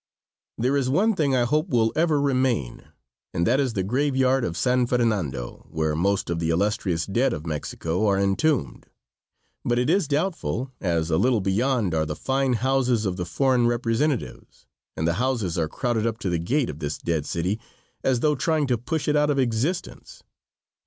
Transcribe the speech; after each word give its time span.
There 0.57 0.75
is 0.75 0.89
one 0.89 1.13
thing 1.13 1.35
I 1.35 1.43
hope 1.43 1.69
will 1.69 1.93
ever 1.95 2.19
remain, 2.19 2.85
and 3.35 3.45
that 3.45 3.59
is 3.59 3.73
the 3.73 3.83
graveyard 3.83 4.43
of 4.43 4.57
San 4.57 4.87
Fernando, 4.87 5.67
where 5.69 5.95
most 5.95 6.31
of 6.31 6.39
the 6.39 6.49
illustrious 6.49 7.05
dead 7.05 7.33
of 7.33 7.45
Mexico 7.45 8.07
are 8.07 8.17
entombed. 8.17 8.87
But 9.63 9.77
it 9.77 9.91
is 9.91 10.07
doubtful, 10.07 10.71
as 10.81 11.11
a 11.11 11.19
little 11.19 11.39
beyond 11.39 11.93
are 11.93 12.07
the 12.07 12.15
fine 12.15 12.53
houses 12.53 13.05
of 13.05 13.15
the 13.15 13.25
foreign 13.27 13.67
representatives, 13.67 14.65
and 14.97 15.07
the 15.07 15.13
houses 15.21 15.55
are 15.59 15.69
crowding 15.69 16.07
up 16.07 16.17
to 16.21 16.31
the 16.31 16.39
gate 16.39 16.71
of 16.71 16.79
this 16.79 16.97
dead 16.97 17.27
city 17.27 17.59
as 18.03 18.21
though 18.21 18.33
trying 18.33 18.65
to 18.65 18.79
push 18.79 19.07
it 19.07 19.15
out 19.15 19.29
of 19.29 19.37
existence. 19.37 20.23